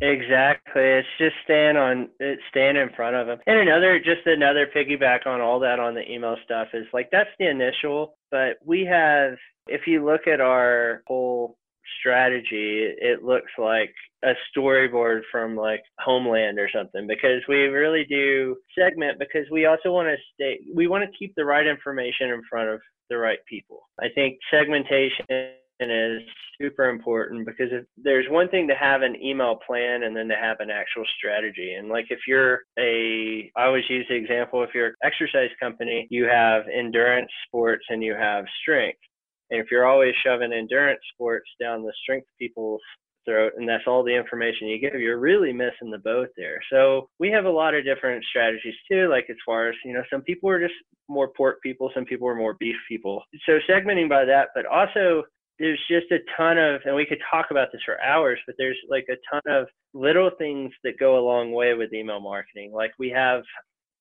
[0.00, 0.82] Exactly.
[0.82, 3.38] It's just staying on it, staying in front of them.
[3.46, 7.30] And another, just another piggyback on all that on the email stuff is like that's
[7.40, 9.32] the initial, but we have,
[9.66, 11.56] if you look at our whole
[12.00, 18.56] strategy, it looks like a storyboard from like Homeland or something because we really do
[18.76, 22.42] segment because we also want to stay, we want to keep the right information in
[22.48, 23.88] front of the right people.
[24.00, 25.24] I think segmentation
[25.80, 26.22] is
[26.60, 30.34] super important because if there's one thing to have an email plan and then to
[30.34, 31.74] have an actual strategy.
[31.74, 36.06] And like if you're a, I always use the example, if you're an exercise company,
[36.10, 38.98] you have endurance sports and you have strength.
[39.50, 42.82] And if you're always shoving endurance sports down the strength people's
[43.24, 46.60] throat and that's all the information you give, you're really missing the boat there.
[46.72, 50.02] So we have a lot of different strategies too, like as far as, you know,
[50.10, 50.74] some people are just
[51.08, 53.22] more pork people, some people are more beef people.
[53.46, 55.24] So segmenting by that, but also
[55.58, 58.78] there's just a ton of, and we could talk about this for hours, but there's
[58.88, 62.72] like a ton of little things that go a long way with email marketing.
[62.72, 63.42] Like we have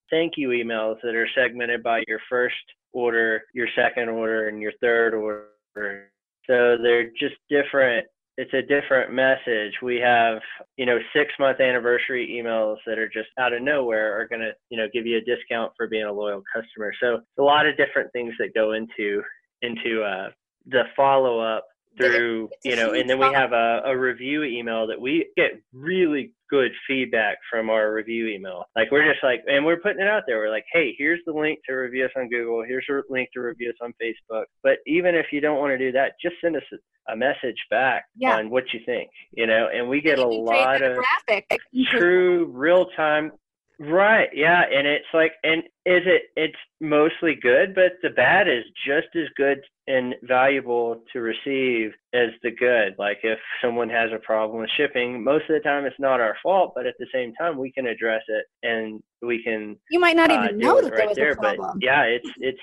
[0.10, 2.56] thank you emails that are segmented by your first
[2.93, 6.10] order, your second order, and your third order.
[6.48, 8.08] So they're just different.
[8.38, 9.74] It's a different message.
[9.82, 10.39] We have,
[10.78, 14.52] you know, six month anniversary emails that are just out of nowhere are going to,
[14.70, 16.93] you know, give you a discount for being a loyal customer.
[17.02, 19.24] So a lot of different things that go into,
[19.62, 20.30] into, uh,
[20.67, 21.65] the follow up
[21.98, 26.32] through you know and then we have a, a review email that we get really
[26.50, 28.64] good feedback from our review email.
[28.76, 30.38] Like we're just like and we're putting it out there.
[30.38, 32.64] We're like hey here's the link to review us on google.
[32.66, 34.46] Here's the link to review us on facebook.
[34.64, 37.58] But even if you don't want to do that just send us a, a message
[37.70, 38.38] back yeah.
[38.38, 39.68] on what you think you know?
[39.74, 41.60] And we get a lot of graphic.
[41.92, 43.32] true real time
[43.80, 44.30] Right.
[44.34, 44.63] Yeah.
[44.63, 49.28] And it's like, and is it, it's mostly good, but the bad is just as
[49.36, 52.96] good and valuable to receive as the good.
[52.98, 56.36] Like if someone has a problem with shipping, most of the time it's not our
[56.42, 59.78] fault, but at the same time we can address it and we can.
[59.92, 61.78] You might not even uh, know that right there was there, a problem.
[61.80, 62.60] But yeah, it's, it's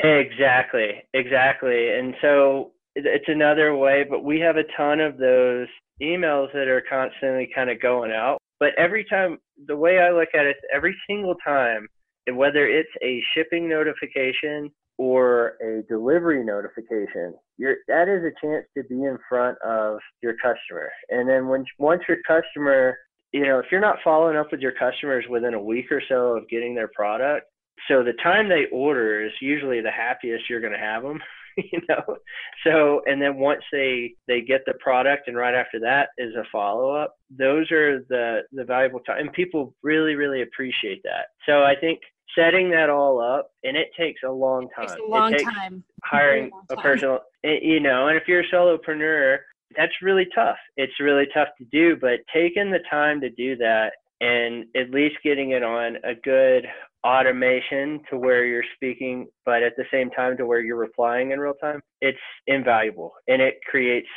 [0.00, 1.90] exactly, exactly.
[1.90, 5.68] And so it's another way, but we have a ton of those
[6.02, 10.30] emails that are constantly kind of going out but every time, the way I look
[10.32, 11.86] at it, every single time,
[12.32, 19.04] whether it's a shipping notification or a delivery notification, that is a chance to be
[19.04, 20.90] in front of your customer.
[21.10, 22.96] And then when once your customer,
[23.32, 26.34] you know, if you're not following up with your customers within a week or so
[26.34, 27.44] of getting their product,
[27.86, 31.20] so the time they order is usually the happiest you're going to have them.
[31.72, 32.16] you know?
[32.64, 36.44] So and then once they they get the product and right after that is a
[36.50, 41.26] follow up those are the the valuable time and people really really appreciate that.
[41.46, 42.00] So i think
[42.36, 44.84] setting that all up and it takes a long time.
[44.84, 45.84] It takes a long takes time.
[46.02, 49.38] hiring a, a personal you know and if you're a solopreneur
[49.76, 50.56] that's really tough.
[50.76, 53.92] It's really tough to do but taking the time to do that
[54.24, 56.66] and at least getting it on a good
[57.06, 61.38] automation to where you're speaking, but at the same time to where you're replying in
[61.38, 64.08] real time, it's invaluable and it creates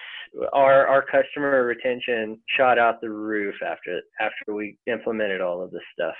[0.53, 5.81] our our customer retention shot out the roof after after we implemented all of this
[5.93, 6.15] stuff.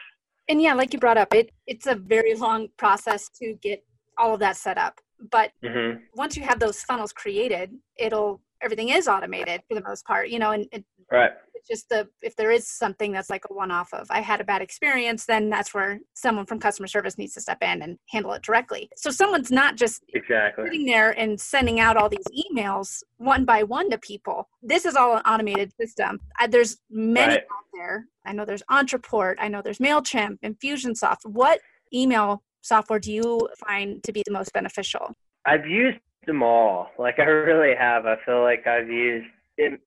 [0.49, 3.83] And yeah, like you brought up, it it's a very long process to get
[4.17, 4.99] all of that set up.
[5.31, 5.99] But mm-hmm.
[6.15, 10.39] once you have those funnels created, it'll everything is automated for the most part, you
[10.39, 11.31] know, and it, right
[11.67, 14.43] just the if there is something that's like a one off of I had a
[14.43, 18.33] bad experience, then that's where someone from customer service needs to step in and handle
[18.33, 18.89] it directly.
[18.95, 23.63] So someone's not just exactly sitting there and sending out all these emails one by
[23.63, 24.47] one to people.
[24.61, 26.19] This is all an automated system.
[26.39, 27.43] I, there's many right.
[27.43, 28.07] out there.
[28.25, 29.35] I know there's Ontraport.
[29.39, 31.25] I know there's Mailchimp, Infusionsoft.
[31.25, 31.59] What
[31.93, 35.13] email software do you find to be the most beneficial?
[35.45, 36.91] I've used them all.
[36.99, 38.05] Like I really have.
[38.05, 39.27] I feel like I've used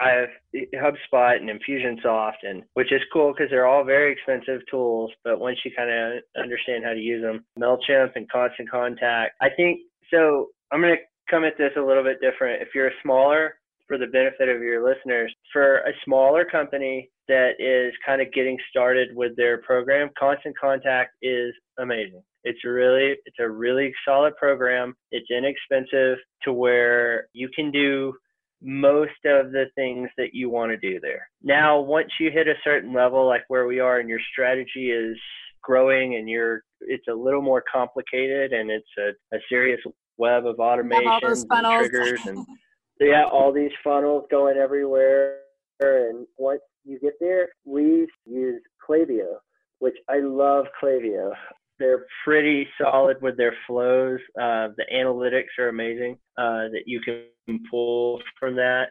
[0.01, 0.29] I have
[0.75, 5.13] HubSpot and Infusionsoft, and which is cool because they're all very expensive tools.
[5.23, 9.49] But once you kind of understand how to use them, Mailchimp and Constant Contact, I
[9.57, 9.81] think
[10.13, 10.49] so.
[10.73, 10.97] I'm to
[11.29, 12.63] come at this a little bit different.
[12.63, 13.55] If you're a smaller,
[13.87, 18.57] for the benefit of your listeners, for a smaller company that is kind of getting
[18.71, 22.23] started with their program, Constant Contact is amazing.
[22.45, 24.95] It's really it's a really solid program.
[25.11, 28.15] It's inexpensive to where you can do
[28.63, 31.29] most of the things that you want to do there.
[31.43, 35.17] Now, once you hit a certain level like where we are and your strategy is
[35.63, 39.81] growing and you're it's a little more complicated and it's a, a serious
[40.17, 42.47] web of automation and triggers and
[43.01, 45.39] yeah, all these funnels going everywhere.
[45.81, 49.37] And once you get there, we use Klaviyo,
[49.79, 51.33] which I love Klaviyo.
[51.81, 54.21] They're pretty solid with their flows.
[54.41, 58.91] Uh, the analytics are amazing uh, that you can pull from that.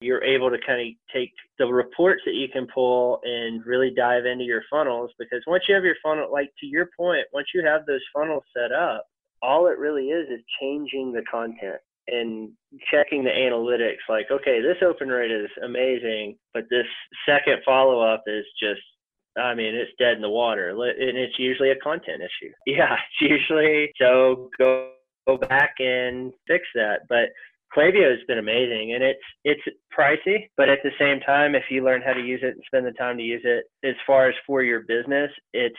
[0.00, 4.24] You're able to kind of take the reports that you can pull and really dive
[4.24, 7.64] into your funnels because once you have your funnel, like to your point, once you
[7.64, 9.04] have those funnels set up,
[9.42, 12.50] all it really is is changing the content and
[12.90, 16.86] checking the analytics like okay this open rate is amazing but this
[17.28, 18.80] second follow up is just
[19.36, 22.52] I mean, it's dead in the water, and it's usually a content issue.
[22.66, 24.90] Yeah, it's usually so go
[25.26, 27.00] go back and fix that.
[27.08, 27.30] But
[27.76, 29.62] Klaviyo has been amazing, and it's it's
[29.96, 32.86] pricey, but at the same time, if you learn how to use it and spend
[32.86, 35.76] the time to use it, as far as for your business, it's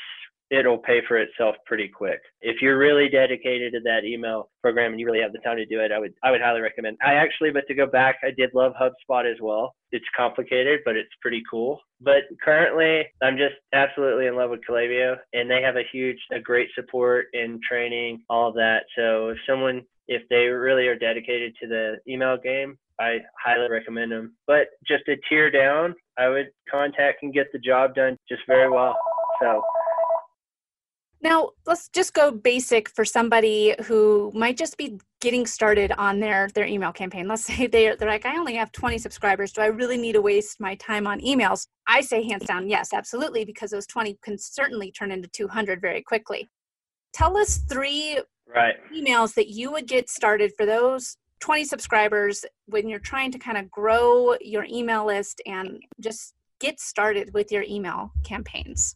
[0.53, 2.21] it'll pay for itself pretty quick.
[2.41, 5.65] If you're really dedicated to that email program and you really have the time to
[5.65, 6.97] do it, I would I would highly recommend.
[7.03, 9.75] I actually, but to go back, I did love HubSpot as well.
[9.91, 11.79] It's complicated, but it's pretty cool.
[12.01, 16.39] But currently, I'm just absolutely in love with Klaviyo, and they have a huge, a
[16.39, 18.83] great support and training, all of that.
[18.95, 24.11] So if someone if they really are dedicated to the email game, I highly recommend
[24.11, 24.35] them.
[24.47, 28.69] But just a tier down, I would contact and get the job done just very
[28.69, 28.95] well.
[29.41, 29.63] So
[31.23, 36.49] now, let's just go basic for somebody who might just be getting started on their
[36.53, 37.29] their email campaign.
[37.29, 39.53] Let's say they're, they're like, I only have 20 subscribers.
[39.53, 41.67] Do I really need to waste my time on emails?
[41.87, 46.01] I say hands down, yes, absolutely, because those 20 can certainly turn into 200 very
[46.01, 46.49] quickly.
[47.13, 48.19] Tell us three
[48.53, 48.75] right.
[48.93, 53.57] emails that you would get started for those 20 subscribers when you're trying to kind
[53.57, 58.95] of grow your email list and just get started with your email campaigns.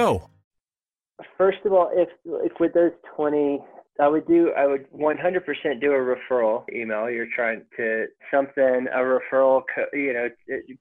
[0.01, 0.29] go?
[1.37, 3.59] First of all, if if with those 20
[3.99, 7.09] I would do I would 100% do a referral email.
[7.09, 9.61] You're trying to something a referral,
[9.93, 10.27] you know,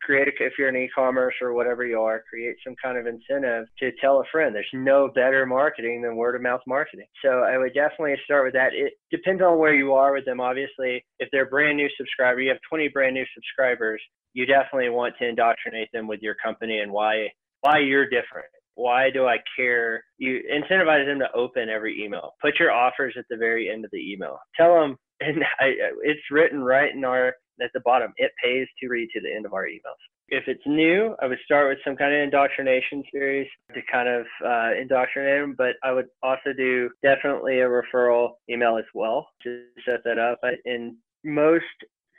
[0.01, 3.67] create a, if you're an e-commerce or whatever you are, create some kind of incentive
[3.81, 4.55] to tell a friend.
[4.55, 7.07] There's no better marketing than word of mouth marketing.
[7.23, 8.71] So I would definitely start with that.
[8.73, 10.41] It depends on where you are with them.
[10.41, 14.01] Obviously, if they're a brand new subscriber, you have 20 brand new subscribers,
[14.33, 17.29] you definitely want to indoctrinate them with your company and why
[17.61, 18.49] why you're different
[18.81, 20.03] why do I care?
[20.17, 22.33] You incentivize them to open every email.
[22.41, 24.39] Put your offers at the very end of the email.
[24.57, 28.13] Tell them, and I, it's written right in our at the bottom.
[28.17, 30.01] It pays to read to the end of our emails.
[30.29, 34.25] If it's new, I would start with some kind of indoctrination series to kind of
[34.43, 35.55] uh, indoctrinate them.
[35.59, 40.39] But I would also do definitely a referral email as well to set that up.
[40.65, 41.65] And most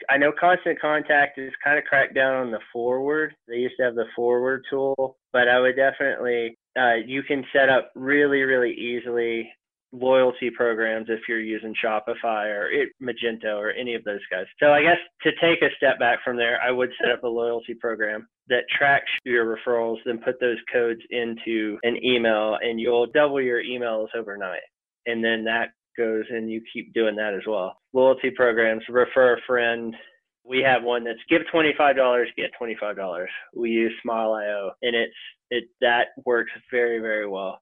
[0.10, 3.34] I know Constant Contact is kind of cracked down on the forward.
[3.48, 7.70] They used to have the forward tool, but I would definitely, uh, you can set
[7.70, 9.50] up really, really easily
[9.94, 14.46] loyalty programs if you're using Shopify or it, Magento or any of those guys.
[14.60, 17.28] So I guess to take a step back from there, I would set up a
[17.28, 23.08] loyalty program that tracks your referrals, then put those codes into an email and you'll
[23.08, 24.62] double your emails overnight.
[25.06, 27.78] And then that goes and you keep doing that as well.
[27.94, 29.96] Loyalty programs, refer a friend.
[30.44, 33.26] We have one that's give $25, get $25.
[33.56, 35.14] We use Smile.io and it's,
[35.50, 37.60] it, that works very, very well.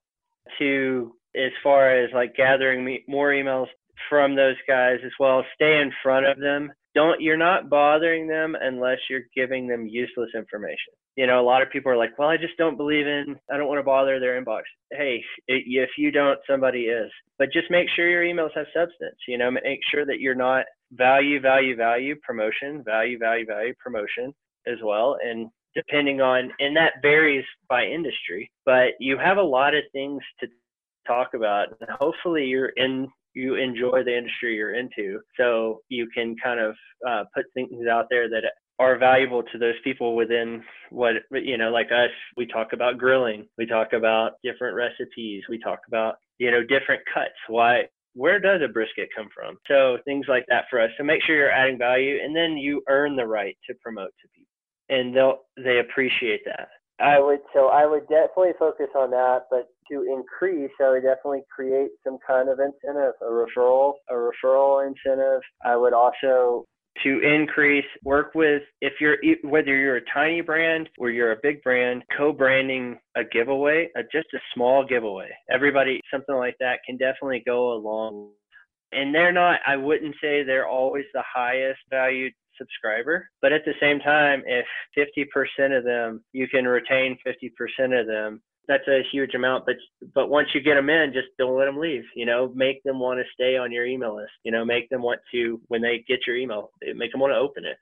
[0.58, 3.66] To, as far as like gathering more emails
[4.08, 8.56] from those guys as well, stay in front of them don't you're not bothering them
[8.60, 10.92] unless you're giving them useless information.
[11.16, 13.56] You know a lot of people are like well i just don't believe in i
[13.56, 14.62] don't want to bother their inbox.
[14.92, 17.10] Hey if you don't somebody is.
[17.38, 20.64] But just make sure your emails have substance you know make sure that you're not
[20.92, 24.34] value value value promotion value value value promotion
[24.66, 25.16] as well.
[25.22, 30.20] And depending on and that varies by industry but you have a lot of things
[30.40, 30.48] to
[31.06, 31.68] talk about.
[31.80, 35.20] And hopefully you're in you enjoy the industry you're into.
[35.36, 36.74] So you can kind of
[37.06, 38.42] uh, put things out there that
[38.78, 43.46] are valuable to those people within what you know like us we talk about grilling
[43.58, 47.36] we talk about different recipes we talk about you know different cuts.
[47.48, 47.82] Why
[48.14, 49.56] where does a brisket come from?
[49.68, 50.90] So things like that for us.
[50.98, 54.28] So make sure you're adding value and then you earn the right to promote to
[54.34, 54.50] people.
[54.88, 56.68] And they'll they appreciate that.
[56.98, 61.42] I would so I would definitely focus on that, but to increase, I would definitely
[61.54, 65.42] create some kind of incentive, a referral, a referral incentive.
[65.64, 66.64] I would also
[67.04, 71.62] to increase work with if you're whether you're a tiny brand or you're a big
[71.62, 77.44] brand co-branding a giveaway a, just a small giveaway everybody something like that can definitely
[77.46, 78.28] go along
[78.90, 83.28] and they're not i wouldn't say they're always the highest valued subscriber.
[83.40, 84.66] But at the same time, if
[84.96, 89.66] 50% of them, you can retain 50% of them, that's a huge amount.
[89.66, 89.76] But
[90.14, 92.04] but once you get them in, just don't let them leave.
[92.14, 94.32] You know, make them want to stay on your email list.
[94.44, 97.38] You know, make them want to when they get your email, make them want to
[97.38, 97.76] open it.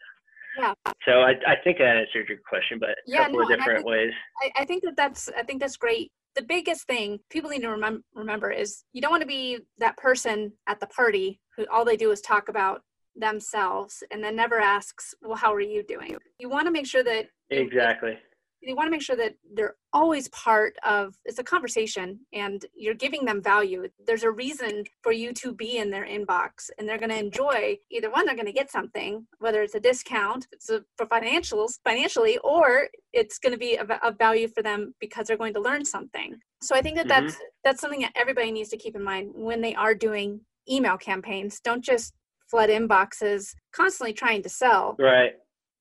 [0.59, 0.73] Yeah.
[1.05, 3.71] So I, I think that answered your question, but a yeah, couple no, of different
[3.71, 4.13] I think, ways.
[4.43, 7.69] I, I think that that's I think that's great the biggest thing people need to
[7.69, 11.85] remem- remember is you don't want to be that person at the party who all
[11.85, 12.83] they do is talk about
[13.17, 16.17] themselves and then never asks, well, how are you doing?
[16.39, 18.19] You want to make sure that exactly.
[18.61, 22.95] You, want to make sure that they're always part of it's a conversation and you're
[22.95, 23.89] giving them value.
[24.07, 27.79] There's a reason for you to be in their inbox and they're going to enjoy
[27.91, 31.79] either one, they're going to get something, whether it's a discount, it's a, for financials,
[31.85, 35.61] financially, or it's going to be of, of value for them because they're going to
[35.61, 36.39] learn something.
[36.63, 37.27] So I think that mm-hmm.
[37.27, 40.97] that's that's something that everybody needs to keep in mind when they are doing email
[40.97, 41.61] campaigns.
[41.61, 42.13] Don't just
[42.51, 45.33] flood inboxes constantly trying to sell right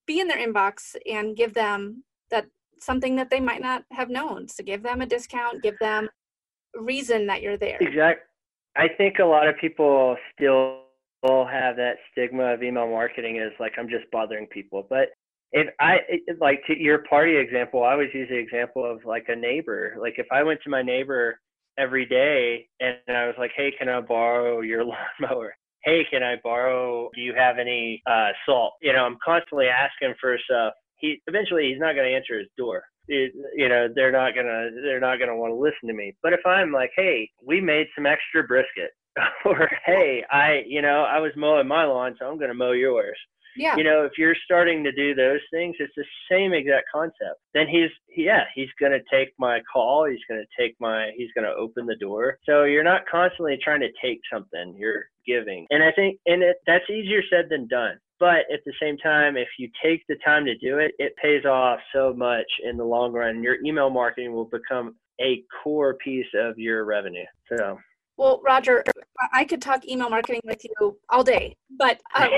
[0.08, 2.48] be in their inbox and give them that
[2.82, 6.08] something that they might not have known so give them a discount give them
[6.76, 8.24] reason that you're there exactly
[8.76, 10.82] i think a lot of people still
[11.24, 15.10] have that stigma of email marketing is like i'm just bothering people but
[15.52, 15.98] if i
[16.40, 20.14] like to your party example i always use the example of like a neighbor like
[20.18, 21.40] if i went to my neighbor
[21.78, 24.84] every day and i was like hey can i borrow your
[25.22, 25.54] lawnmower
[25.88, 27.10] hey, can I borrow?
[27.16, 28.74] Do you have any uh, salt?
[28.82, 30.74] You know, I'm constantly asking for stuff.
[31.00, 32.84] He eventually he's not going to answer his door.
[33.08, 36.14] It, you know, they're not gonna they're not gonna want to listen to me.
[36.22, 38.92] But if I'm like, hey, we made some extra brisket,
[39.46, 43.18] or hey, I you know I was mowing my lawn, so I'm gonna mow yours.
[43.58, 43.76] Yeah.
[43.76, 47.42] You know, if you're starting to do those things, it's the same exact concept.
[47.54, 50.06] Then he's, yeah, he's going to take my call.
[50.06, 52.38] He's going to take my, he's going to open the door.
[52.46, 54.76] So you're not constantly trying to take something.
[54.78, 55.66] You're giving.
[55.72, 57.98] And I think, and it, that's easier said than done.
[58.20, 61.46] But at the same time, if you take the time to do it, it pays
[61.46, 63.44] off so much in the long run.
[63.44, 67.26] Your email marketing will become a core piece of your revenue.
[67.50, 67.78] So
[68.18, 68.84] well, Roger,
[69.32, 72.30] I could talk email marketing with you all day, but um,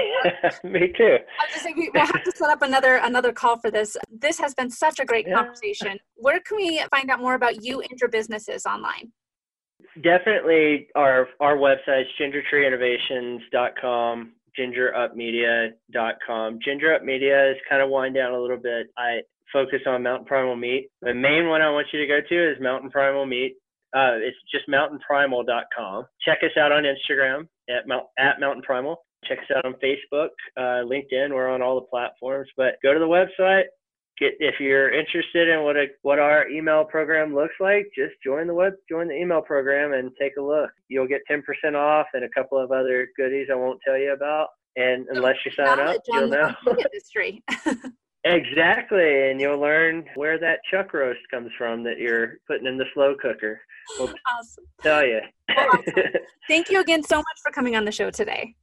[0.63, 1.17] me too.
[1.39, 3.95] I just saying we'll have to set up another another call for this.
[4.11, 5.35] This has been such a great yeah.
[5.35, 5.97] conversation.
[6.15, 9.13] Where can we find out more about you and your businesses online?
[10.03, 16.59] Definitely our our website gingertreeinnovations.com, gingerupmedia.com.
[16.63, 18.87] Ginger Up Media is kind of wind down a little bit.
[18.97, 19.19] I
[19.51, 20.89] focus on Mountain Primal Meat.
[21.01, 23.55] The main one I want you to go to is Mountain Primal Meat
[23.95, 26.05] uh, it's just mountainprimal.com.
[26.23, 27.85] Check us out on Instagram at,
[28.19, 29.03] at Mountain Primal.
[29.27, 31.33] Check us out on Facebook, uh, LinkedIn.
[31.33, 32.47] We're on all the platforms.
[32.55, 33.63] But go to the website.
[34.19, 38.47] Get if you're interested in what a what our email program looks like, just join
[38.47, 40.69] the web join the email program and take a look.
[40.87, 41.41] You'll get 10%
[41.75, 44.47] off and a couple of other goodies I won't tell you about.
[44.75, 46.53] And unless you sign up, you'll know.
[46.67, 47.43] Industry.
[48.25, 52.85] Exactly, and you'll learn where that chuck roast comes from that you're putting in the
[52.93, 53.61] slow cooker.
[53.97, 54.65] We'll awesome.
[54.81, 55.21] tell you.
[55.57, 55.83] Awesome.
[56.47, 58.55] Thank you again so much for coming on the show today.